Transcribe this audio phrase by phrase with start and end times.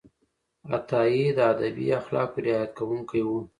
[0.75, 3.29] عطایي د ادبي اخلاقو رعایت کوونکی و.